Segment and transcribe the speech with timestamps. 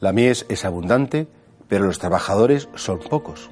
[0.00, 1.26] La mies es abundante,
[1.68, 3.50] pero los trabajadores son pocos.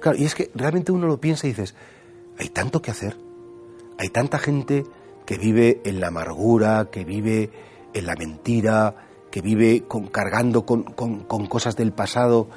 [0.00, 1.74] Claro, y es que realmente uno lo piensa y dices,
[2.38, 3.16] hay tanto que hacer,
[3.98, 4.84] hay tanta gente
[5.24, 7.50] que vive en la amargura, que vive
[7.94, 8.94] en la mentira,
[9.30, 12.48] que vive cargando con, con, con cosas del pasado,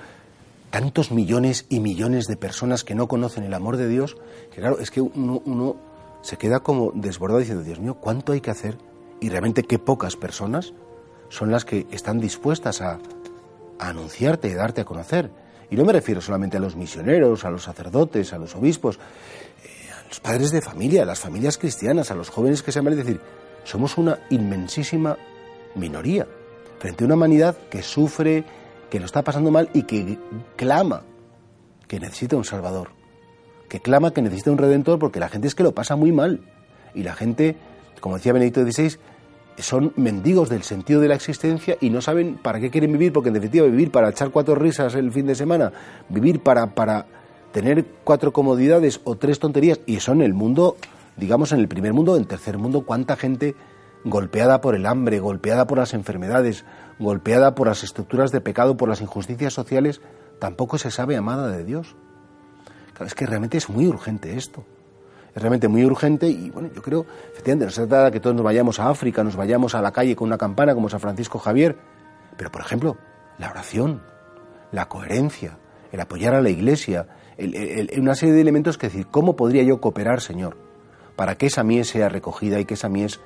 [0.70, 4.18] tantos millones y millones de personas que no conocen el amor de Dios,
[4.54, 5.78] que claro, es que uno, uno
[6.22, 8.78] se queda como desbordado diciendo, Dios mío, ¿cuánto hay que hacer?
[9.20, 10.74] Y realmente qué pocas personas
[11.30, 13.00] son las que están dispuestas a,
[13.80, 15.32] anunciarte y darte a conocer.
[15.72, 19.92] Y no me refiero solamente a los misioneros, a los sacerdotes, a los obispos, eh,
[19.92, 22.94] a los padres de familia, a las familias cristianas, a los jóvenes que se aman.
[22.94, 23.22] Es decir,
[23.64, 25.18] somos una inmensísima
[25.76, 26.28] minoría
[26.80, 28.44] frente a una humanidad que sufre,
[28.90, 30.18] que lo está pasando mal y que
[30.56, 31.04] clama
[31.88, 32.90] que necesita un Salvador,
[33.68, 36.42] que clama que necesita un Redentor porque la gente es que lo pasa muy mal.
[36.96, 37.56] Y la gente,
[38.00, 38.98] como decía Benedicto XVI,
[39.62, 43.30] son mendigos del sentido de la existencia y no saben para qué quieren vivir, porque
[43.30, 45.72] en definitiva vivir para echar cuatro risas el fin de semana,
[46.10, 47.06] vivir para, para
[47.52, 50.78] tener cuatro comodidades o tres tonterías, y eso en el mundo,
[51.18, 53.56] digamos en el primer mundo, en tercer mundo, cuánta gente
[54.04, 56.66] golpeada por el hambre, golpeada por las enfermedades,
[57.00, 60.02] golpeada por las estructuras de pecado, por las injusticias sociales,
[60.40, 61.96] tampoco se sabe amada de Dios.
[63.06, 64.66] Es que realmente es muy urgente esto
[65.40, 68.36] es realmente muy urgente y bueno, yo creo, efectivamente, no se trata de que todos
[68.36, 71.40] nos vayamos a África, nos vayamos a la calle con una campana como San Francisco
[71.40, 71.78] Javier,
[72.36, 72.98] pero por ejemplo,
[73.38, 74.02] la oración,
[74.74, 75.58] la coherencia,
[75.94, 77.08] el apoyar a la iglesia,
[77.98, 80.58] una serie de elementos que decir, ¿cómo podría yo cooperar, Señor,
[81.16, 83.22] para que esa mies sea recogida y que esa mies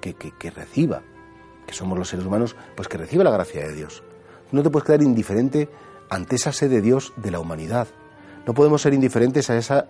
[0.00, 1.02] que, que, que reciba,
[1.66, 4.04] que somos los seres humanos, pues que reciba la gracia de Dios?
[4.52, 5.68] No te puedes quedar indiferente
[6.08, 7.88] ante esa sed de Dios de la humanidad.
[8.46, 9.88] No podemos ser indiferentes a esa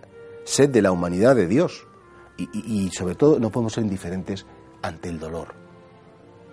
[0.49, 1.87] sed de la humanidad de Dios.
[2.39, 4.47] Y, sobre todo no podemos ser indiferentes
[4.81, 5.55] ante el dolor.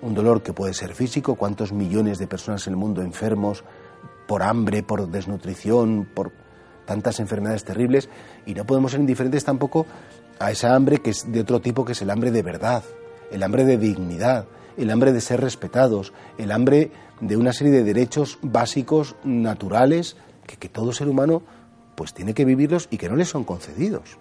[0.01, 3.63] Un dolor que puede ser físico, cuántos millones de personas en el mundo enfermos
[4.27, 6.31] por hambre, por desnutrición, por
[6.85, 8.09] tantas enfermedades terribles,
[8.47, 9.85] y no podemos ser indiferentes tampoco
[10.39, 12.83] a esa hambre que es de otro tipo, que es el hambre de verdad,
[13.31, 16.91] el hambre de dignidad, el hambre de ser respetados, el hambre
[17.21, 20.17] de una serie de derechos básicos, naturales,
[20.47, 21.43] que, que todo ser humano
[21.95, 24.17] pues tiene que vivirlos y que no le son concedidos.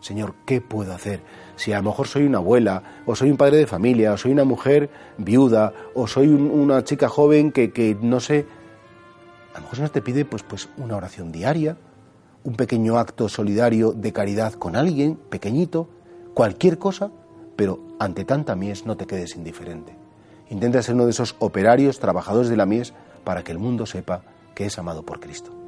[0.00, 1.20] Señor, ¿qué puedo hacer?
[1.56, 4.30] Si a lo mejor soy una abuela, o soy un padre de familia, o soy
[4.32, 8.46] una mujer viuda, o soy una chica joven que, que, no sé,
[9.54, 11.76] a lo mejor se te pide pues, pues una oración diaria,
[12.44, 15.88] un pequeño acto solidario de caridad con alguien, pequeñito,
[16.32, 17.10] cualquier cosa,
[17.56, 19.96] pero ante tanta mies no te quedes indiferente.
[20.48, 22.94] Intenta ser uno de esos operarios, trabajadores de la mies,
[23.24, 24.22] para que el mundo sepa
[24.54, 25.67] que es amado por Cristo.